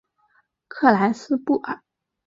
[0.67, 1.13] 克莱埃
[1.45, 1.83] 布尔。